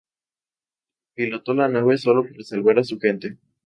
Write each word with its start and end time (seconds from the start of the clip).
Pilotó 1.13 1.53
la 1.53 1.67
nave 1.67 1.95
solo 1.99 2.23
para 2.23 2.43
salvar 2.43 2.79
a 2.79 2.83
su 2.83 2.99
gente. 2.99 3.37